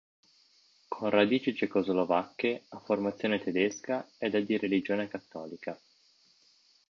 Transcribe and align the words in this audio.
Con 0.87 1.11
radici 1.11 1.53
cecoslovacche, 1.53 2.63
ha 2.69 2.79
formazione 2.79 3.37
tedesca 3.39 4.09
ed 4.17 4.33
è 4.33 4.43
di 4.43 4.57
religione 4.57 5.07
cattolica. 5.07 5.79